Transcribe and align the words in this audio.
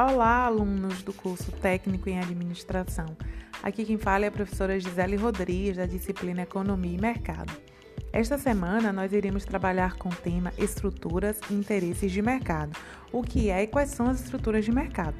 Olá, 0.00 0.44
alunos 0.44 1.02
do 1.02 1.12
curso 1.12 1.50
Técnico 1.50 2.08
em 2.08 2.20
Administração. 2.20 3.16
Aqui 3.60 3.84
quem 3.84 3.98
fala 3.98 4.26
é 4.26 4.28
a 4.28 4.30
professora 4.30 4.78
Gisele 4.78 5.16
Rodrigues, 5.16 5.76
da 5.76 5.86
disciplina 5.86 6.42
Economia 6.42 6.96
e 6.96 7.00
Mercado. 7.00 7.52
Esta 8.12 8.38
semana 8.38 8.92
nós 8.92 9.12
iremos 9.12 9.44
trabalhar 9.44 9.96
com 9.96 10.08
o 10.08 10.14
tema 10.14 10.52
Estruturas 10.56 11.40
e 11.50 11.54
Interesses 11.54 12.12
de 12.12 12.22
Mercado. 12.22 12.78
O 13.10 13.24
que 13.24 13.50
é 13.50 13.64
e 13.64 13.66
quais 13.66 13.90
são 13.90 14.08
as 14.08 14.20
estruturas 14.22 14.64
de 14.64 14.70
mercado? 14.70 15.16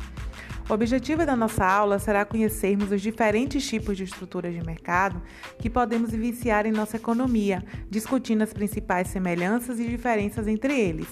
O 0.70 0.72
objetivo 0.72 1.26
da 1.26 1.34
nossa 1.34 1.66
aula 1.66 1.98
será 1.98 2.24
conhecermos 2.24 2.92
os 2.92 3.02
diferentes 3.02 3.66
tipos 3.66 3.96
de 3.96 4.04
estruturas 4.04 4.54
de 4.54 4.64
mercado 4.64 5.20
que 5.58 5.68
podemos 5.68 6.12
vivenciar 6.12 6.66
em 6.66 6.70
nossa 6.70 6.98
economia, 6.98 7.64
discutindo 7.90 8.42
as 8.42 8.52
principais 8.52 9.08
semelhanças 9.08 9.80
e 9.80 9.88
diferenças 9.88 10.46
entre 10.46 10.78
eles. 10.78 11.08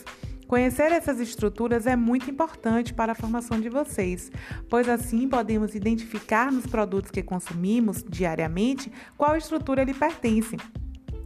Conhecer 0.47 0.93
essas 0.93 1.19
estruturas 1.19 1.87
é 1.87 1.97
muito 1.97 2.31
importante 2.31 2.95
para 2.95 3.13
a 3.13 3.15
formação 3.17 3.61
de 3.61 3.69
vocês, 3.69 4.31
pois 4.69 4.89
assim 4.89 5.29
podemos 5.29 5.75
identificar 5.75 6.53
nos 6.53 6.67
produtos 6.67 7.11
que 7.11 7.23
consumimos 7.23 8.05
diariamente 8.09 8.93
qual 9.17 9.37
estrutura 9.37 9.83
lhe 9.83 9.95
pertence. 9.95 10.57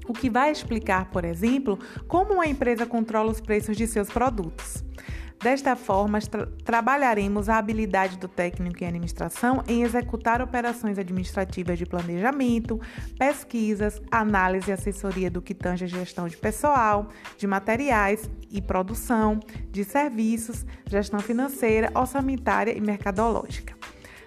O 0.09 0.15
que 0.15 0.30
vai 0.30 0.51
explicar, 0.51 1.11
por 1.11 1.25
exemplo, 1.25 1.79
como 2.09 2.35
uma 2.35 2.47
empresa 2.47 2.87
controla 2.87 3.30
os 3.30 3.41
preços 3.41 3.77
de 3.77 3.87
seus 3.87 4.09
produtos. 4.09 4.83
Desta 5.43 5.75
forma, 5.75 6.21
tra 6.21 6.47
trabalharemos 6.65 7.49
a 7.49 7.57
habilidade 7.57 8.19
do 8.19 8.29
técnico 8.29 8.85
em 8.85 8.87
administração 8.87 9.63
em 9.66 9.83
executar 9.83 10.43
operações 10.43 10.99
administrativas 10.99 11.79
de 11.79 11.87
planejamento, 11.87 12.79
pesquisas, 13.19 14.02
análise 14.11 14.69
e 14.69 14.73
assessoria 14.73 15.30
do 15.30 15.41
que 15.41 15.55
tange 15.55 15.87
a 15.87 15.89
gestão 15.89 16.29
de 16.29 16.37
pessoal, 16.37 17.09
de 17.39 17.47
materiais 17.47 18.29
e 18.51 18.61
produção, 18.61 19.41
de 19.71 19.85
serviços, 19.85 20.65
gestão 20.87 21.21
financeira, 21.21 21.91
orçamentária 21.95 22.77
e 22.77 22.80
mercadológica. 22.80 23.80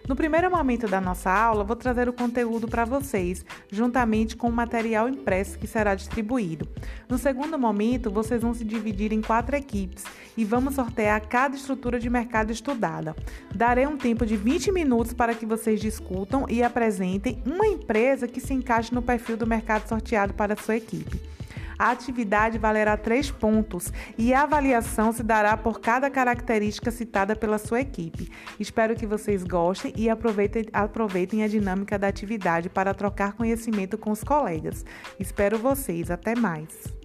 No 0.08 0.18
primeiro 0.18 0.52
momento 0.52 0.86
da 0.86 1.00
nossa 1.00 1.32
aula, 1.32 1.64
vou 1.64 1.78
trazer 1.78 2.10
o 2.10 2.14
conteúdo 2.14 2.68
para 2.68 2.84
vocês, 2.84 3.46
juntamente 3.72 4.36
com 4.36 4.50
o 4.50 4.52
material 4.52 5.08
impresso 5.08 5.58
que 5.58 5.66
será 5.66 5.96
distribuído. 5.96 6.68
No 7.08 7.18
segundo 7.18 7.58
momento, 7.58 8.12
vocês 8.12 8.42
vão 8.42 8.54
se 8.54 8.66
dividir 8.66 9.14
em 9.14 9.22
quatro 9.22 9.56
equipes 9.56 10.04
e 10.36 10.44
vamos 10.44 10.76
sortear 10.76 11.26
cada 11.30 11.56
estrutura 11.56 12.02
de 12.02 12.10
mercado 12.10 12.52
estudada. 12.52 13.16
Darei 13.56 13.88
um 13.88 13.96
tempo 13.96 14.26
de 14.26 14.36
20 14.36 14.74
minutos 14.74 15.14
para 15.14 15.34
que 15.34 15.46
vocês 15.46 15.80
discutam 15.80 16.46
e 16.50 16.62
apresentem 16.62 17.42
uma 17.46 17.66
empresa 17.66 18.28
que 18.28 18.42
se 18.42 18.54
encaixe 18.54 18.94
no 18.94 19.02
perfil 19.02 19.38
do 19.38 19.48
mercado 19.48 19.88
sorteado 19.88 20.34
para 20.34 20.54
a 20.54 20.58
sua 20.58 20.76
equipe. 20.76 21.34
A 21.78 21.92
atividade 21.92 22.58
valerá 22.58 22.96
três 22.98 23.30
pontos 23.30 23.92
e 24.18 24.34
a 24.34 24.44
avaliação 24.44 25.12
se 25.12 25.24
dará 25.24 25.56
por 25.58 25.80
cada 25.80 26.10
característica 26.10 26.92
citada 26.92 27.36
pela 27.36 27.58
sua 27.58 27.82
equipe. 27.82 28.32
Espero 28.60 28.96
que 28.96 29.06
vocês 29.06 29.44
gostem 29.44 29.94
e 29.96 30.10
aproveitem, 30.10 30.66
aproveitem 30.72 31.44
a 31.44 31.48
dinâmica 31.48 31.98
da 31.98 32.08
atividade 32.08 32.70
para 32.70 32.94
trocar 32.94 33.34
conhecimento 33.34 33.98
com 33.98 34.12
os 34.12 34.24
colegas. 34.24 34.86
Espero 35.20 35.58
vocês. 35.58 36.10
Até 36.10 36.36
mais! 36.36 37.03